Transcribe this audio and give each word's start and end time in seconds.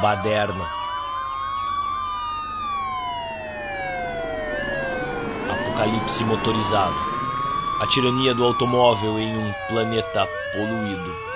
baderna. 0.00 0.64
Apocalipse 5.50 6.24
motorizado. 6.24 6.94
A 7.80 7.86
tirania 7.88 8.34
do 8.34 8.44
automóvel 8.44 9.18
em 9.18 9.36
um 9.36 9.52
planeta 9.68 10.26
poluído. 10.52 11.35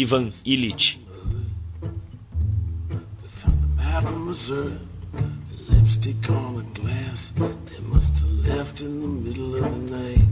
Ivan 0.00 0.30
Illich. 0.44 1.00
Lipstick 5.68 6.30
on 6.30 6.60
a 6.60 6.78
glass. 6.78 7.32
They 7.36 7.82
must 7.92 8.20
have 8.20 8.46
left 8.46 8.80
in 8.80 9.02
the 9.02 9.08
middle 9.08 9.56
of 9.56 9.64
the 9.64 9.96
night. 9.96 10.28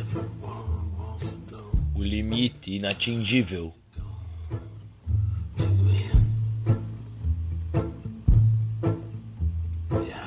Everyone 0.00 0.98
wants 0.98 1.30
to 1.30 1.36
know. 1.50 1.70
O 1.96 2.00
limite 2.00 2.76
inatingível. 2.76 3.72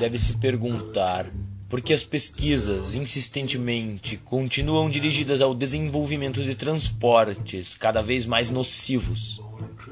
Deve 0.01 0.17
se 0.17 0.35
perguntar 0.37 1.27
por 1.69 1.79
que 1.79 1.93
as 1.93 2.03
pesquisas 2.03 2.95
insistentemente 2.95 4.17
continuam 4.17 4.89
dirigidas 4.89 5.41
ao 5.41 5.53
desenvolvimento 5.53 6.41
de 6.41 6.55
transportes 6.55 7.75
cada 7.75 8.01
vez 8.01 8.25
mais 8.25 8.49
nocivos, 8.49 9.39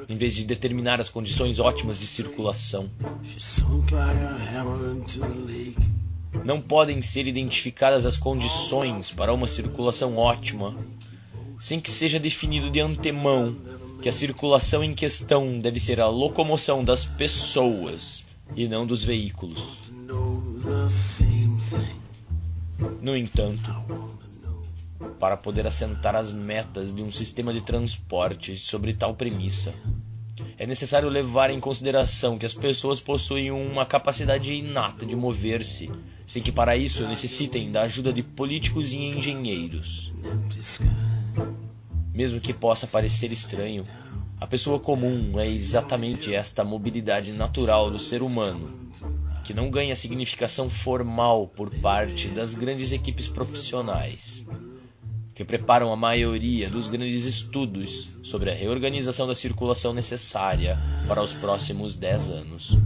em 0.10 0.18
vez 0.18 0.36
de 0.36 0.46
determinar 0.46 1.00
as 1.00 1.10
condições 1.10 1.60
ótimas 1.60 2.00
de 2.00 2.08
circulação. 2.08 2.90
Não 6.44 6.60
podem 6.60 7.04
ser 7.04 7.28
identificadas 7.28 8.04
as 8.04 8.18
condições 8.18 9.12
para 9.12 9.32
uma 9.32 9.48
circulação 9.48 10.18
ótima 10.18 10.76
sem 11.60 11.80
que 11.80 11.92
seja 11.92 12.20
definido 12.20 12.72
de 12.72 12.80
antemão 12.80 13.56
que 14.02 14.10
a 14.10 14.14
circulação 14.14 14.84
em 14.84 14.96
questão 14.96 15.60
deve 15.60 15.80
ser 15.80 16.00
a 16.00 16.08
locomoção 16.08 16.84
das 16.84 17.06
pessoas 17.06 18.28
e 18.56 18.68
não 18.68 18.88
dos 18.88 19.04
veículos. 19.04 19.89
No 23.02 23.16
entanto, 23.16 23.74
para 25.20 25.38
poder 25.38 25.66
assentar 25.66 26.16
as 26.16 26.32
metas 26.32 26.94
de 26.94 27.02
um 27.02 27.12
sistema 27.12 27.54
de 27.54 27.62
transporte 27.62 28.58
sobre 28.58 28.94
tal 28.94 29.14
premissa, 29.16 29.74
é 30.58 30.66
necessário 30.66 31.10
levar 31.10 31.50
em 31.50 31.60
consideração 31.60 32.38
que 32.38 32.46
as 32.46 32.54
pessoas 32.54 33.00
possuem 33.00 33.52
uma 33.52 33.86
capacidade 33.86 34.54
inata 34.54 35.06
de 35.06 35.16
mover-se, 35.16 35.90
sem 36.28 36.44
que 36.44 36.52
para 36.52 36.76
isso 36.76 37.08
necessitem 37.08 37.72
da 37.72 37.84
ajuda 37.84 38.12
de 38.12 38.22
políticos 38.22 38.92
e 38.92 38.98
engenheiros. 38.98 40.12
Mesmo 42.14 42.42
que 42.42 42.54
possa 42.54 42.86
parecer 42.86 43.32
estranho, 43.32 43.88
a 44.40 44.46
pessoa 44.46 44.80
comum 44.80 45.40
é 45.40 45.50
exatamente 45.50 46.34
esta 46.34 46.64
mobilidade 46.64 47.34
natural 47.34 47.90
do 47.90 48.00
ser 48.00 48.22
humano, 48.22 48.92
que 49.50 49.54
não 49.56 49.72
ganha 49.72 49.96
significação 49.96 50.70
formal 50.70 51.48
por 51.48 51.72
parte 51.78 52.28
das 52.28 52.54
grandes 52.54 52.92
equipes 52.92 53.28
profissionais, 53.28 54.46
que 55.34 55.44
preparam 55.44 55.92
a 55.92 55.96
maioria 55.96 56.70
dos 56.70 56.88
grandes 56.88 57.26
estudos 57.26 58.20
sobre 58.24 58.52
a 58.52 58.54
reorganização 58.54 59.26
da 59.26 59.34
circulação 59.34 59.92
necessária 59.92 60.78
para 61.08 61.24
os 61.24 61.34
próximos 61.34 61.96
10 61.96 62.30
anos. 62.30 62.78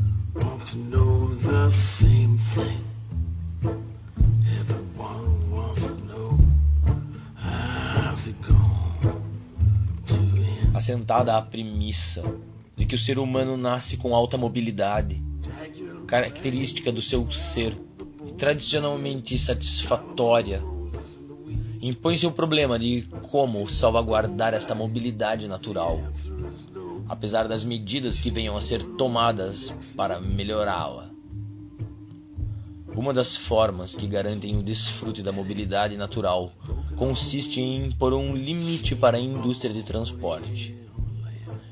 Assentada 10.73 11.35
a 11.35 11.41
premissa 11.41 12.23
de 12.77 12.85
que 12.85 12.95
o 12.95 12.99
ser 12.99 13.19
humano 13.19 13.57
nasce 13.57 13.97
com 13.97 14.15
alta 14.15 14.37
mobilidade, 14.37 15.32
característica 16.13 16.91
do 16.91 17.01
seu 17.01 17.31
ser 17.31 17.75
tradicionalmente 18.37 19.35
satisfatória, 19.39 20.61
impõe-se 21.81 22.27
o 22.27 22.31
problema 22.31 22.77
de 22.77 23.01
como 23.31 23.67
salvaguardar 23.67 24.53
esta 24.53 24.75
mobilidade 24.75 25.47
natural, 25.47 25.99
apesar 27.09 27.47
das 27.47 27.63
medidas 27.63 28.19
que 28.19 28.29
venham 28.29 28.55
a 28.55 28.61
ser 28.61 28.83
tomadas 28.95 29.73
para 29.97 30.21
melhorá-la. 30.21 31.09
Uma 32.95 33.11
das 33.11 33.35
formas 33.35 33.95
que 33.95 34.05
garantem 34.05 34.55
o 34.55 34.61
desfrute 34.61 35.23
da 35.23 35.31
mobilidade 35.31 35.97
natural 35.97 36.51
consiste 36.95 37.59
em 37.59 37.87
impor 37.87 38.13
um 38.13 38.35
limite 38.35 38.95
para 38.95 39.17
a 39.17 39.19
indústria 39.19 39.73
de 39.73 39.81
transporte. 39.81 40.75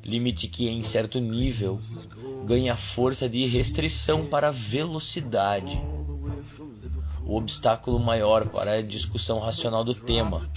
Limite 0.04 0.48
que, 0.48 0.68
em 0.68 0.82
certo 0.82 1.20
nível, 1.20 1.80
ganha 2.46 2.76
força 2.76 3.30
de 3.30 3.46
restrição 3.46 4.26
para 4.26 4.50
a 4.50 4.52
velocidade. 4.52 5.80
O 7.24 7.38
obstáculo 7.38 8.00
maior 8.00 8.48
para 8.48 8.74
a 8.74 8.82
discussão 8.82 9.40
racional 9.40 9.84
do 9.84 9.94
tema 9.94 10.50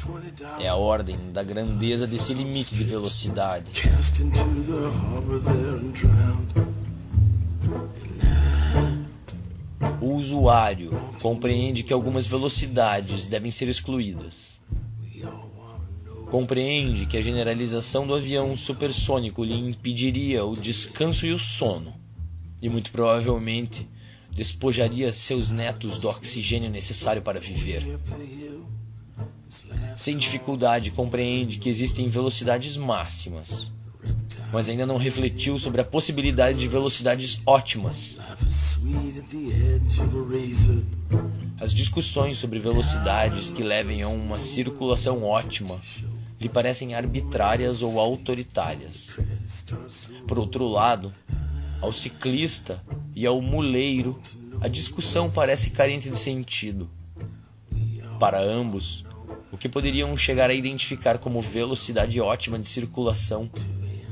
é 0.58 0.66
a 0.66 0.74
ordem 0.74 1.16
da 1.32 1.42
grandeza 1.42 2.06
desse 2.06 2.34
limite 2.34 2.74
de 2.74 2.82
velocidade. 2.82 3.88
O 10.00 10.14
usuário 10.14 10.90
compreende 11.22 11.82
que 11.82 11.92
algumas 11.92 12.26
velocidades 12.26 13.24
devem 13.24 13.50
ser 13.50 13.68
excluídas. 13.68 14.54
Compreende 16.34 17.06
que 17.06 17.16
a 17.16 17.22
generalização 17.22 18.04
do 18.04 18.12
avião 18.12 18.56
supersônico 18.56 19.44
lhe 19.44 19.54
impediria 19.54 20.44
o 20.44 20.56
descanso 20.56 21.24
e 21.24 21.32
o 21.32 21.38
sono, 21.38 21.94
e 22.60 22.68
muito 22.68 22.90
provavelmente 22.90 23.86
despojaria 24.32 25.12
seus 25.12 25.48
netos 25.48 25.96
do 25.96 26.08
oxigênio 26.08 26.68
necessário 26.68 27.22
para 27.22 27.38
viver. 27.38 27.84
Sem 29.94 30.18
dificuldade, 30.18 30.90
compreende 30.90 31.58
que 31.58 31.68
existem 31.68 32.08
velocidades 32.08 32.76
máximas, 32.76 33.70
mas 34.52 34.68
ainda 34.68 34.84
não 34.84 34.96
refletiu 34.96 35.56
sobre 35.60 35.82
a 35.82 35.84
possibilidade 35.84 36.58
de 36.58 36.66
velocidades 36.66 37.40
ótimas. 37.46 38.18
As 41.60 41.72
discussões 41.72 42.38
sobre 42.38 42.58
velocidades 42.58 43.50
que 43.50 43.62
levem 43.62 44.02
a 44.02 44.08
uma 44.08 44.40
circulação 44.40 45.22
ótima 45.22 45.78
lhe 46.40 46.48
parecem 46.48 46.94
arbitrárias 46.94 47.82
ou 47.82 47.98
autoritárias. 47.98 49.16
Por 50.26 50.38
outro 50.38 50.66
lado, 50.66 51.12
ao 51.80 51.92
ciclista 51.92 52.82
e 53.14 53.26
ao 53.26 53.40
muleiro, 53.40 54.20
a 54.60 54.68
discussão 54.68 55.30
parece 55.30 55.70
carente 55.70 56.08
de 56.08 56.18
sentido. 56.18 56.88
Para 58.18 58.40
ambos, 58.40 59.04
o 59.52 59.56
que 59.58 59.68
poderiam 59.68 60.16
chegar 60.16 60.50
a 60.50 60.54
identificar 60.54 61.18
como 61.18 61.40
velocidade 61.40 62.20
ótima 62.20 62.58
de 62.58 62.66
circulação 62.66 63.50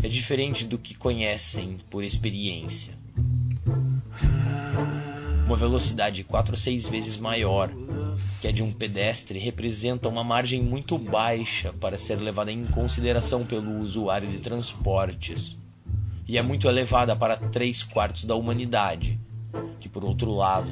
é 0.03 0.09
diferente 0.09 0.65
do 0.65 0.79
que 0.79 0.95
conhecem 0.95 1.79
por 1.91 2.05
experiência. 2.05 3.02
Uma 5.53 5.59
velocidade 5.59 6.25
quatro 6.25 6.55
a 6.55 6.57
seis 6.57 6.89
vezes 6.89 7.19
maior 7.19 7.69
que 8.41 8.49
a 8.49 8.51
de 8.51 8.63
um 8.63 8.73
pedestre 8.73 9.39
representa 9.39 10.09
uma 10.09 10.25
margem 10.25 10.63
muito 10.63 10.97
baixa 10.97 11.75
para 11.75 11.99
ser 11.99 12.15
levada 12.15 12.51
em 12.51 12.65
consideração 12.65 13.45
pelo 13.45 13.79
usuário 13.81 14.27
de 14.27 14.39
transportes 14.39 15.55
e 16.27 16.39
é 16.39 16.43
muito 16.43 16.67
elevada 16.67 17.15
para 17.15 17.37
três 17.37 17.83
quartos 17.83 18.25
da 18.25 18.35
humanidade, 18.35 19.21
que 19.79 19.91
por 19.91 20.03
outro 20.03 20.33
lado 20.33 20.71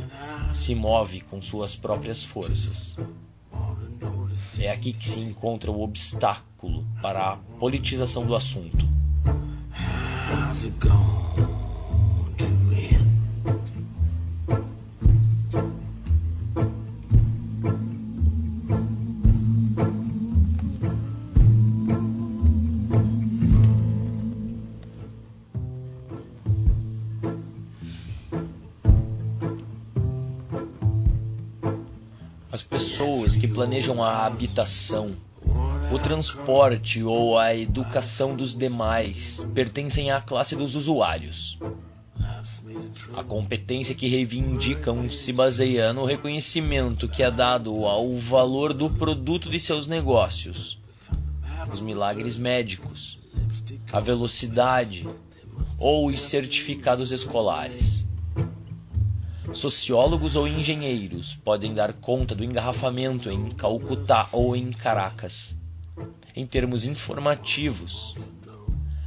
se 0.55 0.75
move 0.75 1.21
com 1.21 1.43
suas 1.43 1.77
próprias 1.77 2.25
forças. 2.25 2.97
É 4.59 4.71
aqui 4.71 4.95
que 4.95 5.11
se 5.11 5.21
encontra 5.21 5.71
o 5.71 5.83
obstáculo 5.83 6.87
para 7.03 7.33
a 7.33 7.37
politização 7.59 8.25
do 8.25 8.35
assunto. 8.35 8.89
Planejam 33.47 34.03
a 34.03 34.27
habitação, 34.27 35.17
o 35.93 35.99
transporte 35.99 37.03
ou 37.03 37.39
a 37.39 37.55
educação 37.55 38.35
dos 38.35 38.57
demais 38.57 39.41
pertencem 39.55 40.11
à 40.11 40.21
classe 40.21 40.55
dos 40.55 40.75
usuários. 40.75 41.59
A 43.17 43.25
competência 43.25 43.95
que 43.95 44.09
reivindicam 44.09 45.11
se 45.11 45.33
baseia 45.33 45.93
no 45.93 46.05
reconhecimento 46.05 47.09
que 47.09 47.23
é 47.23 47.31
dado 47.31 47.85
ao 47.87 48.17
valor 48.17 48.73
do 48.73 48.89
produto 48.91 49.51
de 49.51 49.59
seus 49.59 49.87
negócios, 49.87 50.79
os 51.73 51.81
milagres 51.81 52.37
médicos, 52.37 53.19
a 53.93 54.01
velocidade 54.01 55.07
ou 55.79 56.09
os 56.09 56.21
certificados 56.21 57.11
escolares. 57.11 58.00
Sociólogos 59.53 60.37
ou 60.37 60.47
engenheiros 60.47 61.35
podem 61.45 61.75
dar 61.75 61.93
conta 61.93 62.35
do 62.35 62.45
engarrafamento 62.45 63.31
em 63.31 63.51
Calcutá 63.51 64.29
ou 64.33 64.55
em 64.55 64.71
Caracas. 64.71 65.55
Em 66.37 66.47
termos 66.47 66.85
informativos, 66.85 68.15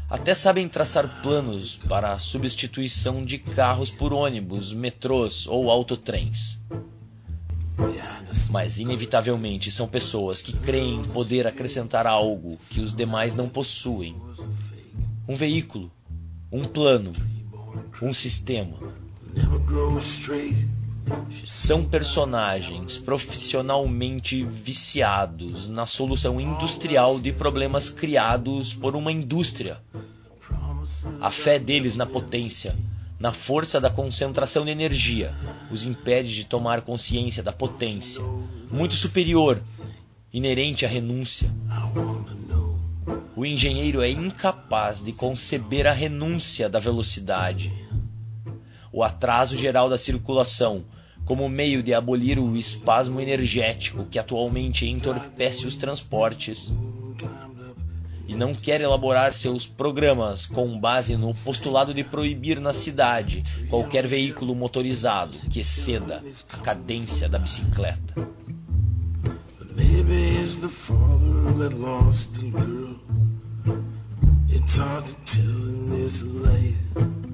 até 0.09 0.35
sabem 0.35 0.67
traçar 0.67 1.21
planos 1.21 1.75
para 1.87 2.13
a 2.13 2.19
substituição 2.19 3.23
de 3.23 3.39
carros 3.39 3.89
por 3.89 4.11
ônibus, 4.11 4.73
metrôs 4.73 5.47
ou 5.47 5.71
autotrens. 5.71 6.59
Mas, 8.51 8.77
inevitavelmente, 8.77 9.71
são 9.71 9.87
pessoas 9.87 10.41
que 10.41 10.53
creem 10.53 11.03
poder 11.05 11.47
acrescentar 11.47 12.05
algo 12.05 12.57
que 12.69 12.81
os 12.81 12.95
demais 12.95 13.33
não 13.33 13.49
possuem: 13.49 14.15
um 15.27 15.35
veículo, 15.35 15.89
um 16.51 16.65
plano, 16.65 17.13
um 18.01 18.13
sistema. 18.13 18.77
São 21.45 21.83
personagens 21.83 22.97
profissionalmente 22.97 24.43
viciados 24.43 25.67
na 25.67 25.85
solução 25.85 26.39
industrial 26.39 27.19
de 27.19 27.31
problemas 27.31 27.89
criados 27.89 28.73
por 28.73 28.95
uma 28.95 29.11
indústria. 29.11 29.77
A 31.19 31.31
fé 31.31 31.59
deles 31.59 31.95
na 31.95 32.05
potência, 32.05 32.75
na 33.19 33.31
força 33.31 33.79
da 33.79 33.89
concentração 33.89 34.65
de 34.65 34.71
energia, 34.71 35.33
os 35.71 35.83
impede 35.83 36.33
de 36.33 36.45
tomar 36.45 36.81
consciência 36.81 37.41
da 37.43 37.51
potência, 37.51 38.21
muito 38.71 38.95
superior, 38.95 39.61
inerente 40.31 40.85
à 40.85 40.89
renúncia. 40.89 41.49
O 43.35 43.45
engenheiro 43.45 44.01
é 44.01 44.09
incapaz 44.09 45.03
de 45.03 45.11
conceber 45.11 45.87
a 45.87 45.93
renúncia 45.93 46.69
da 46.69 46.79
velocidade 46.79 47.71
o 48.93 49.03
atraso 49.03 49.57
geral 49.57 49.89
da 49.89 49.97
circulação, 49.97 50.85
como 51.25 51.49
meio 51.49 51.81
de 51.81 51.93
abolir 51.93 52.37
o 52.37 52.55
espasmo 52.55 53.19
energético 53.19 54.05
que 54.05 54.19
atualmente 54.19 54.87
entorpece 54.87 55.65
os 55.65 55.75
transportes. 55.75 56.71
E 58.27 58.35
não 58.35 58.53
quer 58.53 58.79
elaborar 58.81 59.33
seus 59.33 59.65
programas 59.65 60.45
com 60.45 60.79
base 60.79 61.17
no 61.17 61.33
postulado 61.33 61.93
de 61.93 62.03
proibir 62.03 62.59
na 62.59 62.71
cidade 62.71 63.43
qualquer 63.69 64.07
veículo 64.07 64.55
motorizado 64.55 65.33
que 65.49 65.59
exceda 65.59 66.23
a 66.49 66.57
cadência 66.57 67.27
da 67.27 67.39
bicicleta. 67.39 68.13
It's 74.55 74.77
hard 74.77 75.05
to 75.05 75.15
tell 75.25 75.43
in 75.43 75.89
this 75.89 76.23
light. 76.23 77.32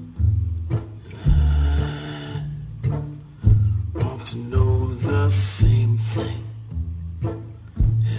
To 4.30 4.38
know 4.38 4.94
the 4.94 5.28
same 5.28 5.98
thing. 5.98 6.44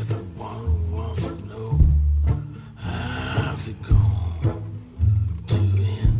Everyone 0.01 0.91
wants 0.91 1.31
to 1.31 1.35
know 1.47 1.79
how's 2.75 3.69
it 3.69 3.77
going 3.87 4.61
to 5.47 5.55
end. 5.55 6.17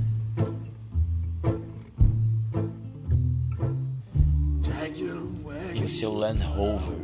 Em 5.75 5.87
seu 5.87 6.13
Land 6.13 6.41
Rover, 6.41 6.95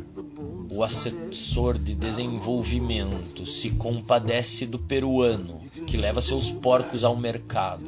o 0.70 0.82
assessor 0.82 1.76
de 1.76 1.94
desenvolvimento 1.94 3.44
se 3.44 3.68
compadece 3.68 4.64
do 4.64 4.78
peruano 4.78 5.60
que 5.86 5.98
leva 5.98 6.22
seus 6.22 6.50
porcos 6.50 7.04
ao 7.04 7.14
mercado. 7.14 7.84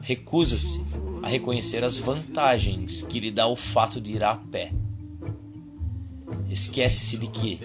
Recusa-se 0.00 0.80
a 1.24 1.26
reconhecer 1.26 1.82
as 1.82 1.96
vantagens 1.96 3.00
que 3.00 3.18
lhe 3.18 3.30
dá 3.30 3.46
o 3.46 3.56
fato 3.56 3.98
de 3.98 4.12
ir 4.12 4.22
a 4.22 4.36
pé. 4.36 4.72
Esquece-se 6.50 7.16
de 7.16 7.26
que, 7.28 7.58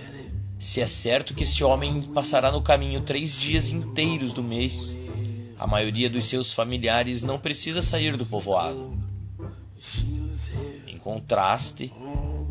se 0.58 0.80
é 0.80 0.88
certo 0.88 1.34
que 1.34 1.44
esse 1.44 1.62
homem 1.62 2.04
passará 2.14 2.54
no 2.54 2.62
caminho 2.62 3.02
três 3.02 3.34
dias 3.34 3.70
inteiros 3.70 4.32
do 4.32 4.42
mês, 4.42 4.96
a 5.60 5.68
maioria 5.68 6.10
dos 6.10 6.24
seus 6.24 6.54
familiares 6.54 7.22
não 7.22 7.38
precisa 7.38 7.82
sair 7.82 8.16
do 8.16 8.26
povoado. 8.26 8.98
Em 10.88 10.98
contraste, 10.98 11.92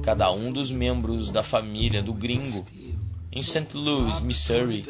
cada 0.03 0.31
um 0.31 0.53
dos 0.53 0.71
membros 0.71 1.31
da 1.31 1.43
família 1.43 2.03
do 2.03 2.13
gringo 2.13 2.67
em 3.33 3.43
St. 3.43 3.69
Louis, 3.73 4.21
Missouri, 4.21 4.85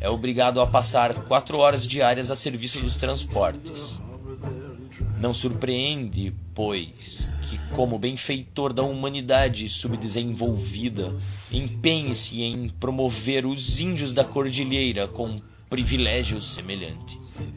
é 0.00 0.08
obrigado 0.08 0.60
a 0.60 0.68
passar 0.68 1.12
quatro 1.24 1.58
horas 1.58 1.84
diárias 1.84 2.30
a 2.30 2.36
serviço 2.36 2.80
dos 2.80 2.94
transportes. 2.94 3.98
Não 5.20 5.34
surpreende, 5.34 6.32
pois, 6.54 7.28
que, 7.48 7.58
como 7.74 7.98
benfeitor 7.98 8.72
da 8.72 8.82
humanidade 8.82 9.68
subdesenvolvida, 9.68 11.12
empenhe-se 11.52 12.42
em 12.42 12.68
promover 12.68 13.44
os 13.44 13.80
índios 13.80 14.12
da 14.12 14.24
cordilheira 14.24 15.08
com 15.08 15.40
privilégios 15.68 16.54
semelhantes. 16.54 17.48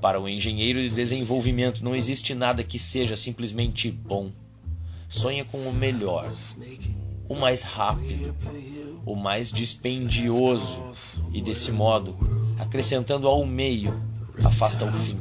Para 0.00 0.20
o 0.20 0.28
engenheiro 0.28 0.80
de 0.80 0.94
desenvolvimento 0.94 1.84
não 1.84 1.94
existe 1.94 2.34
nada 2.34 2.64
que 2.64 2.78
seja 2.78 3.16
simplesmente 3.16 3.90
bom. 3.90 4.30
Sonha 5.08 5.44
com 5.44 5.58
o 5.58 5.74
melhor, 5.74 6.30
o 7.28 7.34
mais 7.34 7.62
rápido, 7.62 8.34
o 9.04 9.14
mais 9.14 9.50
dispendioso 9.50 10.78
e, 11.32 11.40
desse 11.40 11.70
modo, 11.70 12.16
acrescentando 12.58 13.28
ao 13.28 13.46
meio, 13.46 13.94
afasta 14.42 14.84
o 14.84 14.92
fim. 14.92 15.16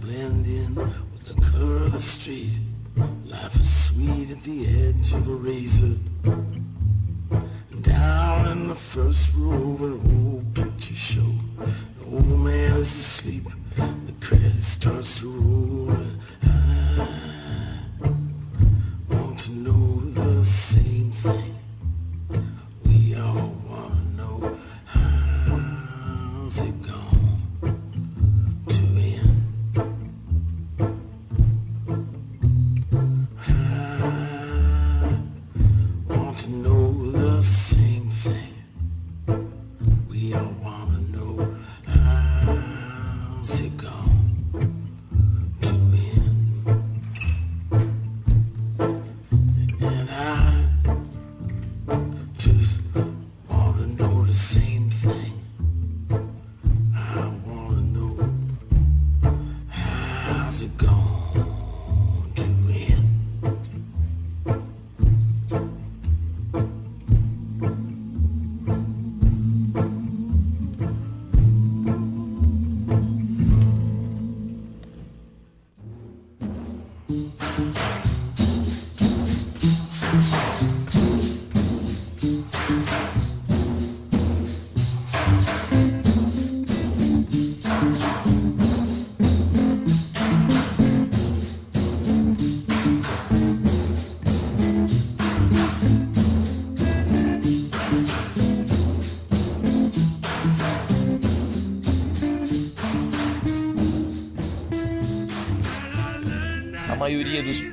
The 1.25 1.41
color 1.41 1.77
of 1.77 1.91
the 1.91 1.99
street. 1.99 2.59
Life 3.25 3.59
is 3.59 3.87
sweet 3.87 4.29
at 4.31 4.43
the 4.43 4.67
edge 4.67 5.13
of 5.13 5.27
a 5.27 5.33
razor. 5.33 5.97
Down 7.81 8.47
in 8.51 8.67
the 8.67 8.75
first 8.75 9.33
row 9.35 9.73
of 9.73 9.81
an 9.81 9.99
old 10.23 10.53
picture 10.53 10.95
show, 10.95 11.33
the 11.99 12.05
old 12.05 12.39
man 12.39 12.77
is 12.77 12.91
asleep. 12.91 13.45
The 13.75 14.13
credit 14.21 14.57
starts 14.57 15.19
to 15.21 15.29
roll. 15.29 15.97
I 16.43 18.09
want 19.09 19.39
to 19.39 19.51
know 19.51 19.99
the 20.11 20.43
same 20.45 20.94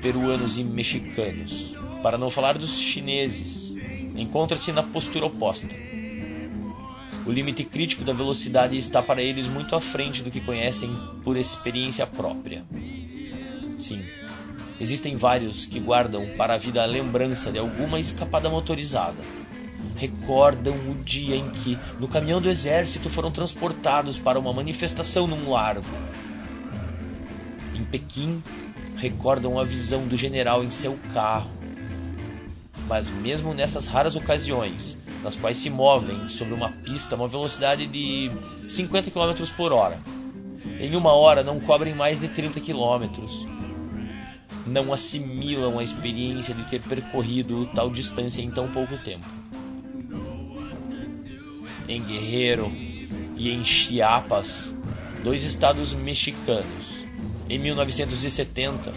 peruanos 0.03 0.59
e 0.59 0.65
mexicanos, 0.65 1.73
para 2.03 2.19
não 2.19 2.29
falar 2.29 2.59
dos 2.59 2.77
chineses, 2.77 3.73
encontra-se 4.17 4.73
na 4.73 4.83
postura 4.83 5.27
oposta. 5.27 5.69
O 7.25 7.31
limite 7.31 7.63
crítico 7.63 8.03
da 8.03 8.13
velocidade 8.13 8.77
está 8.77 9.01
para 9.01 9.23
eles 9.23 9.47
muito 9.47 9.77
à 9.77 9.81
frente 9.81 10.21
do 10.21 10.31
que 10.31 10.41
conhecem 10.41 10.91
por 11.23 11.37
experiência 11.37 12.05
própria. 12.05 12.65
Sim, 13.79 14.03
existem 14.81 15.15
vários 15.15 15.67
que 15.67 15.79
guardam 15.79 16.27
para 16.37 16.55
a 16.55 16.59
vida 16.59 16.83
a 16.83 16.87
lembrança 16.87 17.53
de 17.53 17.61
alguma 17.61 18.01
escapada 18.01 18.51
motorizada. 18.51 19.23
Recordam 19.97 20.75
o 20.91 20.95
dia 21.05 21.37
em 21.37 21.49
que, 21.51 21.79
no 22.01 22.09
caminhão 22.09 22.41
do 22.41 22.51
exército, 22.51 23.09
foram 23.09 23.31
transportados 23.31 24.19
para 24.19 24.39
uma 24.39 24.53
manifestação 24.53 25.29
num 25.29 25.49
largo. 25.49 25.87
Em 27.77 27.85
Pequim, 27.85 28.43
recordam 29.03 29.59
a 29.59 29.65
visão 29.65 30.07
do 30.07 30.17
general 30.17 30.63
em 30.63 30.71
seu 30.71 30.97
carro. 31.13 31.51
Mas 32.87 33.11
mesmo 33.11 33.53
nessas 33.53 33.89
raras 33.89 34.15
ocasiões, 34.15 34.97
nas 35.25 35.35
quais 35.35 35.57
se 35.57 35.69
movem 35.69 36.29
sobre 36.29 36.55
uma 36.55 36.69
pista 36.71 37.17
a 37.17 37.19
uma 37.19 37.27
velocidade 37.27 37.85
de 37.89 38.31
50 38.69 39.11
km 39.11 39.45
por 39.57 39.73
hora, 39.73 39.99
em 40.79 40.95
uma 40.95 41.13
hora 41.13 41.43
não 41.43 41.59
cobrem 41.59 41.97
mais 41.97 42.21
de 42.21 42.29
30 42.29 42.61
km. 42.61 43.27
Não 44.69 44.93
assimilam 44.93 45.81
a 45.81 45.83
experiência 45.83 46.55
de 46.55 46.63
ter 46.71 46.81
percorrido 46.81 47.67
tal 47.75 47.91
distância 47.91 48.41
em 48.41 48.53
tão 48.53 48.69
pouco 48.69 48.97
tempo. 48.99 49.27
Em 51.89 52.01
Guerreiro 52.01 52.71
e 53.37 53.51
em 53.51 53.65
Chiapas, 53.65 54.73
dois 55.25 55.43
estados 55.43 55.93
mexicanos, 55.93 56.82
em 57.49 57.59
1970, 57.59 58.93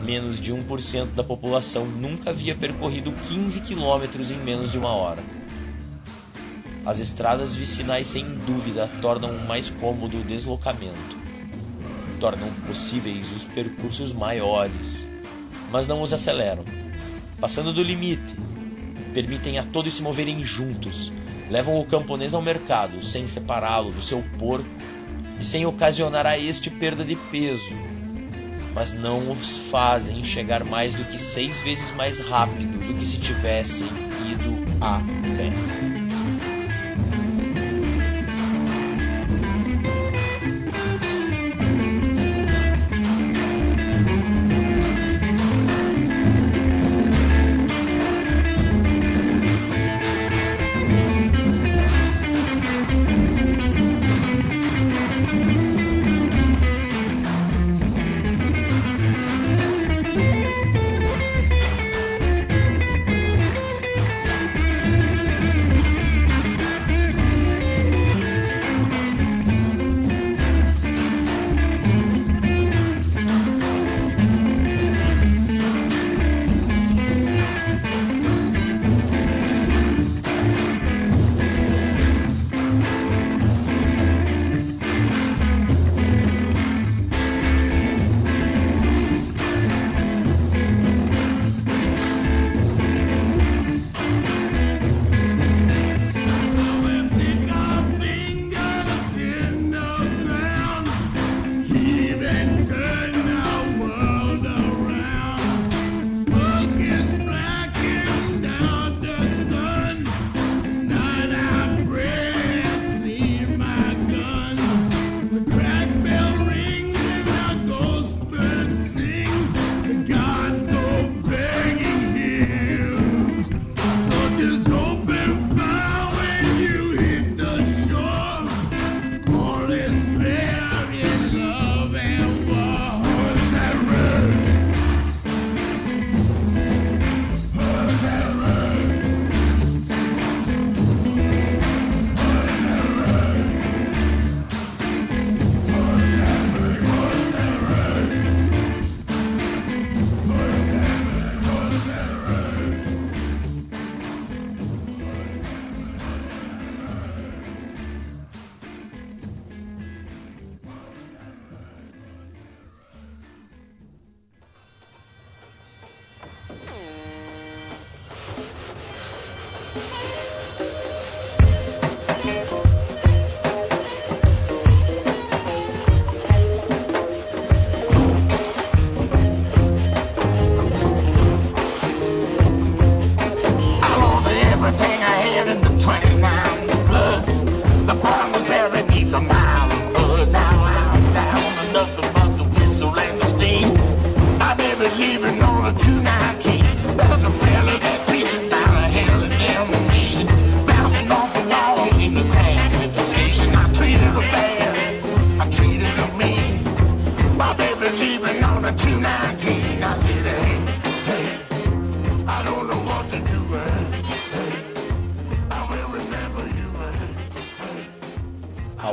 menos 0.00 0.40
de 0.40 0.52
1% 0.52 1.14
da 1.14 1.22
população 1.22 1.86
nunca 1.86 2.30
havia 2.30 2.54
percorrido 2.54 3.12
15 3.28 3.60
quilômetros 3.60 4.30
em 4.30 4.38
menos 4.38 4.72
de 4.72 4.78
uma 4.78 4.90
hora. 4.90 5.22
As 6.84 6.98
estradas 6.98 7.54
vicinais, 7.54 8.08
sem 8.08 8.24
dúvida, 8.38 8.90
tornam 9.00 9.32
mais 9.46 9.68
cômodo 9.68 10.18
o 10.18 10.24
deslocamento. 10.24 11.22
Tornam 12.18 12.48
possíveis 12.66 13.30
os 13.32 13.44
percursos 13.44 14.12
maiores, 14.12 15.06
mas 15.70 15.86
não 15.86 16.02
os 16.02 16.12
aceleram. 16.12 16.64
Passando 17.40 17.72
do 17.72 17.82
limite, 17.82 18.36
permitem 19.14 19.58
a 19.58 19.62
todos 19.62 19.94
se 19.94 20.02
moverem 20.02 20.42
juntos, 20.42 21.12
levam 21.50 21.80
o 21.80 21.84
camponês 21.84 22.34
ao 22.34 22.42
mercado 22.42 23.04
sem 23.04 23.26
separá-lo 23.26 23.92
do 23.92 24.02
seu 24.02 24.22
porco 24.38 24.66
e 25.42 25.44
sem 25.44 25.66
ocasionar 25.66 26.24
a 26.24 26.38
este 26.38 26.70
perda 26.70 27.04
de 27.04 27.16
peso, 27.16 27.68
mas 28.72 28.92
não 28.92 29.32
os 29.32 29.56
fazem 29.72 30.22
chegar 30.22 30.62
mais 30.62 30.94
do 30.94 31.04
que 31.04 31.18
seis 31.18 31.60
vezes 31.62 31.92
mais 31.96 32.20
rápido 32.20 32.78
do 32.78 32.94
que 32.94 33.04
se 33.04 33.18
tivessem 33.18 33.88
ido 34.24 34.56
a 34.80 34.98
pé. 35.36 35.81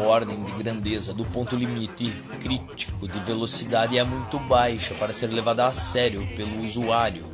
Ordem 0.09 0.43
de 0.43 0.51
grandeza 0.53 1.13
do 1.13 1.23
ponto 1.23 1.55
limite 1.55 2.11
crítico 2.41 3.07
de 3.07 3.19
velocidade 3.19 3.97
é 3.97 4.03
muito 4.03 4.39
baixa 4.39 4.95
para 4.95 5.13
ser 5.13 5.27
levada 5.27 5.67
a 5.67 5.71
sério 5.71 6.27
pelo 6.35 6.65
usuário 6.65 7.25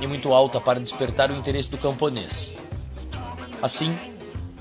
e 0.00 0.06
muito 0.06 0.32
alta 0.32 0.60
para 0.60 0.80
despertar 0.80 1.30
o 1.30 1.36
interesse 1.36 1.70
do 1.70 1.78
camponês. 1.78 2.54
Assim, 3.62 3.96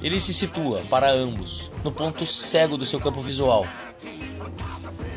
ele 0.01 0.19
se 0.19 0.33
situa, 0.33 0.81
para 0.89 1.09
ambos, 1.09 1.71
no 1.83 1.91
ponto 1.91 2.25
cego 2.25 2.77
do 2.77 2.85
seu 2.85 2.99
campo 2.99 3.21
visual. 3.21 3.65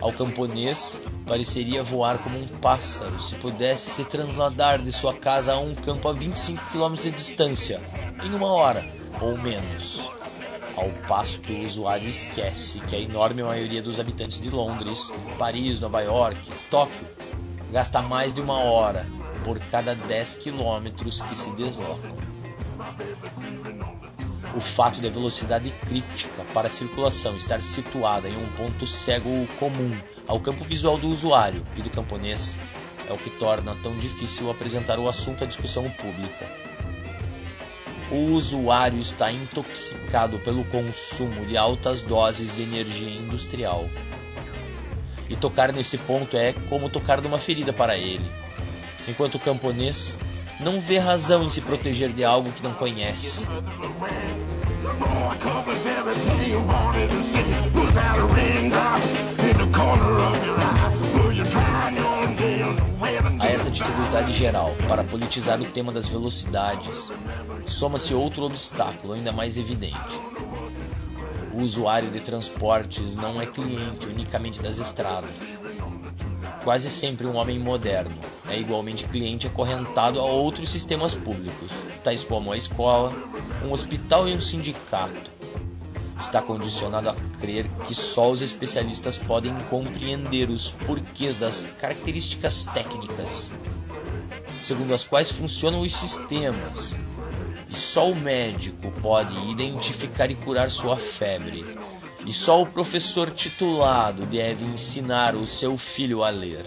Ao 0.00 0.12
camponês, 0.12 0.99
pareceria 1.26 1.83
voar 1.83 2.18
como 2.18 2.38
um 2.38 2.47
pássaro 2.47 3.21
se 3.21 3.35
pudesse 3.35 3.90
se 3.90 4.04
transladar 4.04 4.80
de 4.80 4.92
sua 4.92 5.12
casa 5.12 5.52
a 5.52 5.59
um 5.59 5.75
campo 5.75 6.09
a 6.09 6.12
25 6.12 6.64
km 6.73 6.95
de 6.95 7.11
distância, 7.11 7.80
em 8.25 8.33
uma 8.35 8.52
hora 8.52 8.88
ou 9.21 9.37
menos. 9.37 10.08
Ao 10.78 10.90
passo 11.08 11.40
que 11.40 11.52
o 11.52 11.66
usuário 11.66 12.08
esquece 12.08 12.78
que 12.78 12.94
a 12.94 13.00
enorme 13.00 13.42
maioria 13.42 13.82
dos 13.82 13.99
habitantes 13.99 14.40
de 14.40 14.49
Londres, 14.49 15.11
Paris, 15.37 15.80
Nova 15.80 16.00
York, 16.02 16.38
Tóquio, 16.70 17.04
gasta 17.73 18.00
mais 18.00 18.32
de 18.32 18.40
uma 18.40 18.61
hora 18.61 19.04
por 19.44 19.58
cada 19.58 19.97
10 19.97 20.35
quilômetros 20.35 21.20
que 21.23 21.35
se 21.35 21.50
deslocam. 21.50 22.12
O 24.54 24.61
fato 24.61 25.00
da 25.00 25.08
velocidade 25.08 25.68
crítica 25.85 26.44
para 26.54 26.68
a 26.68 26.70
circulação 26.70 27.37
estar 27.37 27.61
situada 27.61 28.28
em 28.28 28.36
um 28.36 28.49
ponto 28.52 28.86
cego 28.86 29.49
comum 29.58 29.99
ao 30.28 30.38
campo 30.38 30.62
visual 30.62 30.97
do 30.97 31.08
usuário 31.08 31.67
e 31.76 31.82
do 31.82 31.91
camponês 31.91 32.56
é 33.10 33.12
o 33.12 33.19
que 33.19 33.30
torna 33.30 33.76
tão 33.82 33.99
difícil 33.99 34.49
apresentar 34.49 35.00
o 35.00 35.08
assunto 35.08 35.43
à 35.43 35.47
discussão 35.49 35.91
pública. 35.91 36.68
O 38.10 38.32
usuário 38.32 38.99
está 38.99 39.30
intoxicado 39.30 40.38
pelo 40.38 40.64
consumo 40.64 41.44
de 41.44 41.56
altas 41.56 42.00
doses 42.00 42.54
de 42.54 42.62
energia 42.62 43.10
industrial. 43.10 43.88
E 45.28 45.36
tocar 45.36 45.73
nesse 45.73 45.99
ponto 45.99 46.36
é 46.36 46.54
como 46.71 46.88
tocar 46.88 47.21
numa 47.21 47.38
ferida 47.38 47.73
para 47.73 47.99
ele. 47.99 48.30
Enquanto 49.06 49.34
o 49.34 49.38
camponês 49.38 50.14
não 50.58 50.80
vê 50.80 50.99
razão 50.99 51.44
em 51.44 51.50
se 51.50 51.60
proteger 51.60 52.10
de 52.12 52.25
algo 52.25 52.50
que 52.50 52.62
não 52.62 52.73
conhece. 52.73 53.47
A 63.41 63.47
esta 63.47 63.71
dificuldade 63.71 64.32
geral 64.32 64.75
para 64.89 65.04
politizar 65.04 65.61
o 65.61 65.65
tema 65.65 65.93
das 65.93 66.08
velocidades, 66.08 67.13
soma-se 67.67 68.13
outro 68.13 68.45
obstáculo 68.45 69.13
ainda 69.13 69.30
mais 69.30 69.56
evidente. 69.56 70.21
O 71.54 71.63
usuário 71.63 72.11
de 72.11 72.21
transportes 72.21 73.15
não 73.15 73.41
é 73.41 73.47
cliente 73.47 74.08
unicamente 74.08 74.61
das 74.61 74.78
estradas. 74.78 75.39
Quase 76.65 76.91
sempre 76.91 77.26
um 77.26 77.37
homem 77.37 77.58
moderno 77.58 78.17
é 78.49 78.58
igualmente 78.58 79.04
cliente 79.04 79.47
acorrentado 79.47 80.19
a 80.19 80.25
outros 80.25 80.71
sistemas 80.71 81.15
públicos, 81.15 81.71
tais 82.02 82.25
como 82.25 82.52
a 82.52 82.56
escola, 82.56 83.13
um 83.65 83.73
hospital 83.73 84.28
e 84.28 84.34
um 84.34 84.41
sindicato. 84.41 85.38
Está 86.21 86.43
condicionado 86.43 87.09
a 87.11 87.15
crer 87.41 87.69
que 87.87 87.95
só 87.95 88.31
os 88.31 88.43
especialistas 88.43 89.17
podem 89.17 89.54
compreender 89.71 90.50
os 90.50 90.73
porquês 90.73 91.37
das 91.37 91.67
características 91.81 92.65
técnicas, 92.65 93.52
segundo 94.63 94.93
as 94.93 95.04
quais 95.04 95.31
funcionam 95.31 95.81
os 95.83 95.95
sistemas, 95.95 96.93
e 97.71 97.76
só 97.76 98.11
o 98.11 98.15
médico 98.15 98.91
pode 99.00 99.35
identificar 99.50 100.31
e 100.31 100.35
curar 100.35 100.71
sua 100.71 100.97
febre. 100.97 101.65
E 102.26 102.33
só 102.33 102.61
o 102.61 102.67
professor 102.67 103.31
titulado 103.31 104.26
deve 104.26 104.65
ensinar 104.65 105.35
o 105.35 105.47
seu 105.47 105.78
filho 105.78 106.25
a 106.25 106.31
ler. 106.31 106.67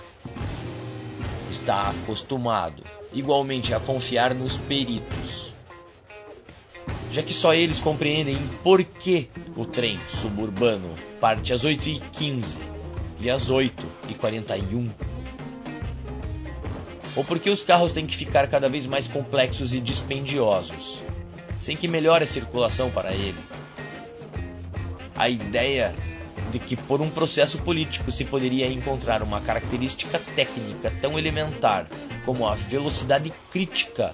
Está 1.49 1.89
acostumado, 1.89 2.83
igualmente, 3.13 3.73
a 3.73 3.79
confiar 3.79 4.33
nos 4.33 4.57
peritos, 4.57 5.50
já 7.11 7.21
que 7.21 7.33
só 7.33 7.53
eles 7.53 7.79
compreendem 7.79 8.37
por 8.63 8.83
que 8.83 9.29
o 9.55 9.65
trem 9.65 9.99
suburbano 10.09 10.95
parte 11.19 11.53
às 11.53 11.63
8h15 11.63 12.57
e 13.19 13.29
às 13.29 13.51
8h41 13.51 14.89
ou 17.15 17.23
porque 17.23 17.49
os 17.49 17.61
carros 17.61 17.91
têm 17.91 18.05
que 18.05 18.15
ficar 18.15 18.47
cada 18.47 18.69
vez 18.69 18.85
mais 18.85 19.07
complexos 19.07 19.73
e 19.73 19.79
dispendiosos, 19.79 21.01
sem 21.59 21.75
que 21.75 21.87
melhore 21.87 22.23
a 22.23 22.27
circulação 22.27 22.89
para 22.89 23.13
ele. 23.13 23.37
A 25.15 25.29
ideia 25.29 25.93
de 26.51 26.59
que 26.59 26.75
por 26.75 27.01
um 27.01 27.09
processo 27.09 27.57
político 27.59 28.11
se 28.11 28.25
poderia 28.25 28.67
encontrar 28.67 29.21
uma 29.21 29.41
característica 29.41 30.19
técnica 30.35 30.91
tão 31.01 31.17
elementar 31.17 31.87
como 32.25 32.47
a 32.47 32.55
velocidade 32.55 33.31
crítica 33.51 34.13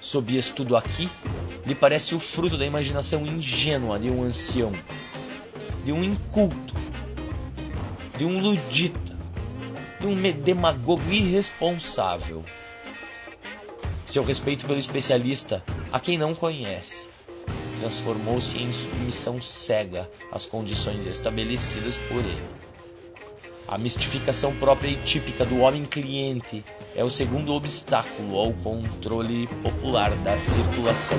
sob 0.00 0.36
estudo 0.36 0.76
aqui, 0.76 1.08
lhe 1.66 1.74
parece 1.74 2.14
o 2.14 2.20
fruto 2.20 2.58
da 2.58 2.66
imaginação 2.66 3.24
ingênua 3.26 3.98
de 3.98 4.10
um 4.10 4.22
ancião, 4.22 4.72
de 5.84 5.92
um 5.92 6.04
inculto, 6.04 6.74
de 8.16 8.24
um 8.24 8.40
ludita, 8.40 9.16
de 10.00 10.06
um 10.06 10.32
demagogo 10.32 11.10
irresponsável. 11.10 12.44
Seu 14.06 14.24
respeito 14.24 14.66
pelo 14.66 14.78
especialista, 14.78 15.64
a 15.92 15.98
quem 15.98 16.18
não 16.18 16.34
conhece, 16.34 17.08
transformou-se 17.80 18.56
em 18.56 18.72
submissão 18.72 19.40
cega 19.40 20.08
às 20.30 20.46
condições 20.46 21.06
estabelecidas 21.06 21.96
por 22.08 22.18
ele. 22.18 22.63
A 23.66 23.78
mistificação 23.78 24.54
própria 24.56 24.88
e 24.88 24.96
típica 25.04 25.44
do 25.44 25.60
homem 25.60 25.84
cliente 25.84 26.64
é 26.94 27.02
o 27.02 27.10
segundo 27.10 27.52
obstáculo 27.52 28.38
ao 28.38 28.52
controle 28.52 29.46
popular 29.62 30.14
da 30.16 30.38
circulação. 30.38 31.18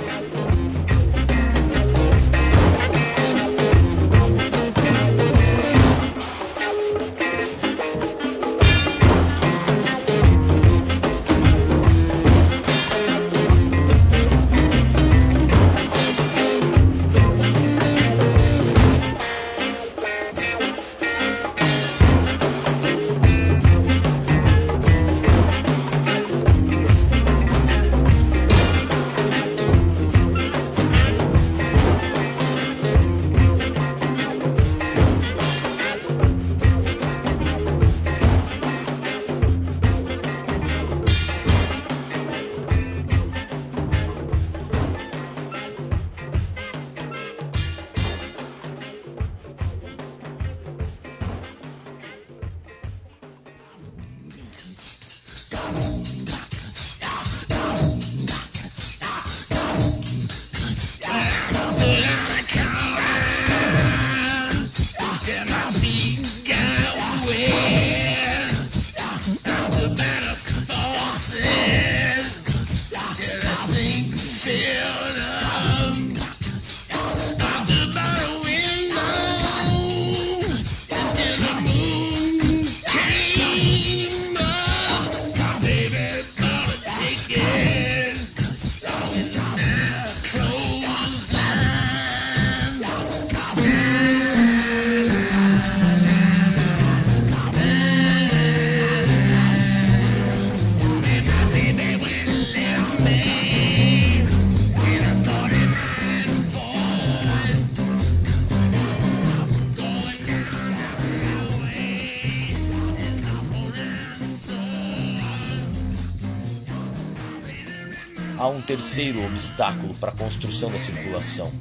Há 118.37 118.47
um 118.47 118.61
terceiro 118.61 119.23
obstáculo 119.25 119.93
para 119.95 120.11
a 120.11 120.15
construção 120.15 120.69
da 120.71 120.79
circulação. 120.79 121.51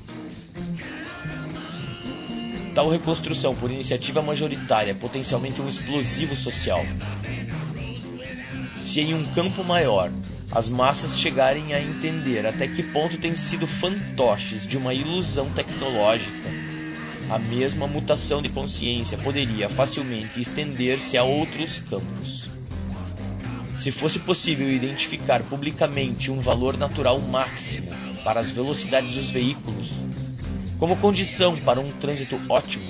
Tal 2.74 2.90
reconstrução 2.90 3.54
por 3.54 3.70
iniciativa 3.70 4.20
majoritária 4.20 4.90
é 4.90 4.94
potencialmente 4.94 5.60
um 5.60 5.68
explosivo 5.68 6.34
social. 6.34 6.84
Se 8.82 9.00
em 9.00 9.14
um 9.14 9.24
campo 9.32 9.62
maior 9.62 10.10
as 10.50 10.68
massas 10.68 11.18
chegarem 11.18 11.72
a 11.74 11.80
entender 11.80 12.46
até 12.46 12.66
que 12.66 12.82
ponto 12.82 13.16
têm 13.18 13.36
sido 13.36 13.66
fantoches 13.66 14.66
de 14.66 14.76
uma 14.76 14.92
ilusão 14.92 15.48
tecnológica, 15.50 16.48
a 17.30 17.38
mesma 17.38 17.86
mutação 17.86 18.42
de 18.42 18.48
consciência 18.48 19.16
poderia 19.18 19.68
facilmente 19.68 20.40
estender-se 20.40 21.16
a 21.16 21.24
outros 21.24 21.78
campos. 21.78 22.43
Se 23.84 23.90
fosse 23.90 24.18
possível 24.18 24.72
identificar 24.72 25.42
publicamente 25.42 26.30
um 26.30 26.40
valor 26.40 26.78
natural 26.78 27.18
máximo 27.18 27.90
para 28.24 28.40
as 28.40 28.50
velocidades 28.50 29.14
dos 29.14 29.28
veículos, 29.28 29.90
como 30.78 30.96
condição 30.96 31.54
para 31.54 31.80
um 31.80 31.90
trânsito 32.00 32.40
ótimo, 32.48 32.82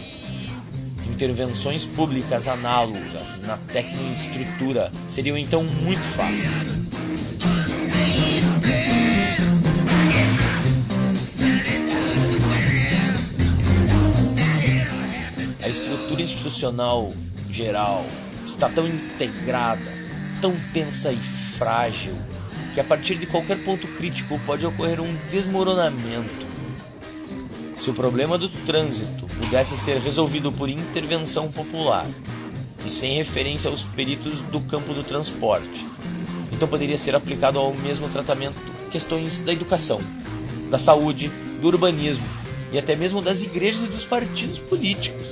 intervenções 1.10 1.84
públicas 1.84 2.46
análogas 2.46 3.40
na 3.42 3.56
tecnoestrutura 3.56 4.92
seriam 5.08 5.36
então 5.36 5.64
muito 5.64 6.00
fáceis. 6.14 6.84
A 15.60 15.68
estrutura 15.68 16.22
institucional 16.22 17.12
geral 17.50 18.06
está 18.46 18.68
tão 18.68 18.86
integrada, 18.86 20.03
tão 20.44 20.54
tensa 20.74 21.10
e 21.10 21.16
frágil, 21.16 22.12
que 22.74 22.80
a 22.80 22.84
partir 22.84 23.14
de 23.14 23.24
qualquer 23.24 23.56
ponto 23.64 23.88
crítico 23.96 24.38
pode 24.44 24.66
ocorrer 24.66 25.00
um 25.00 25.16
desmoronamento. 25.30 26.46
Se 27.78 27.88
o 27.88 27.94
problema 27.94 28.36
do 28.36 28.50
trânsito 28.50 29.26
pudesse 29.38 29.78
ser 29.78 30.02
resolvido 30.02 30.52
por 30.52 30.68
intervenção 30.68 31.50
popular 31.50 32.06
e 32.84 32.90
sem 32.90 33.16
referência 33.16 33.70
aos 33.70 33.84
peritos 33.84 34.40
do 34.40 34.60
campo 34.60 34.92
do 34.92 35.02
transporte, 35.02 35.86
então 36.52 36.68
poderia 36.68 36.98
ser 36.98 37.16
aplicado 37.16 37.58
ao 37.58 37.72
mesmo 37.72 38.06
tratamento 38.10 38.56
questões 38.92 39.38
da 39.38 39.50
educação, 39.50 39.98
da 40.68 40.78
saúde, 40.78 41.32
do 41.62 41.68
urbanismo 41.68 42.24
e 42.70 42.78
até 42.78 42.94
mesmo 42.94 43.22
das 43.22 43.42
igrejas 43.42 43.84
e 43.84 43.86
dos 43.86 44.04
partidos 44.04 44.58
políticos. 44.58 45.24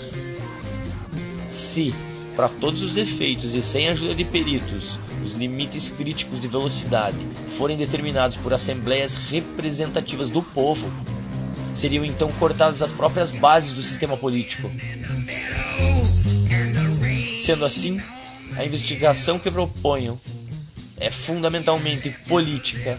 Se, 1.51 1.94
para 2.35 2.49
todos 2.49 2.83
os 2.83 2.97
efeitos 2.97 3.55
e 3.55 3.62
sem 3.62 3.88
a 3.88 3.92
ajuda 3.92 4.14
de 4.14 4.25
peritos, 4.25 4.99
os 5.25 5.35
limites 5.35 5.88
críticos 5.90 6.40
de 6.40 6.49
velocidade 6.49 7.18
forem 7.57 7.77
determinados 7.77 8.37
por 8.38 8.53
assembleias 8.53 9.14
representativas 9.14 10.29
do 10.29 10.42
povo, 10.42 10.90
seriam 11.77 12.05
então 12.05 12.33
cortadas 12.33 12.83
as 12.83 12.90
próprias 12.90 13.31
bases 13.31 13.73
do 13.73 13.83
sistema 13.83 14.16
político. 14.16 14.71
Sendo 17.45 17.64
assim, 17.64 18.01
a 18.57 18.64
investigação 18.64 19.38
que 19.38 19.51
proponham 19.51 20.18
é 20.99 21.11
fundamentalmente 21.11 22.11
política 22.29 22.97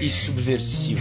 e 0.00 0.10
subversiva. 0.10 1.00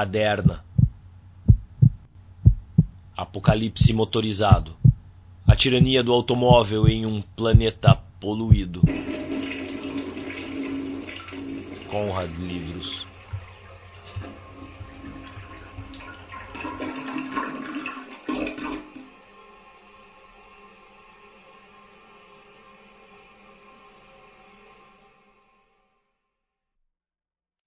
Baderna. 0.00 0.64
Apocalipse 3.14 3.92
motorizado. 3.92 4.74
A 5.46 5.54
tirania 5.54 6.02
do 6.02 6.10
automóvel 6.10 6.88
em 6.88 7.04
um 7.04 7.20
planeta 7.20 7.94
poluído. 8.18 8.80
Conrad 11.90 12.30
Livros. 12.38 13.09